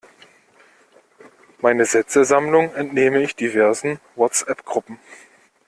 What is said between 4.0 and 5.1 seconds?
Whatsappgruppen.